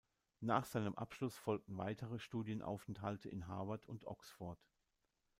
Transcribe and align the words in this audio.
Nach 0.39 0.65
seinem 0.65 0.95
Abschluss 0.95 1.37
folgten 1.37 1.77
weitere 1.77 2.17
Studienaufenthalte 2.17 3.29
in 3.29 3.45
Harvard 3.45 3.85
und 3.85 4.07
Oxford. 4.07 4.57